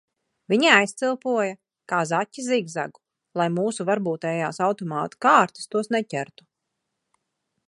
[0.51, 1.51] Viņi aizcilpoja,
[1.93, 3.01] kā zaķi zigzagu,
[3.41, 6.51] lai mūsu varbūtējās automātu kārtas tos neķertu.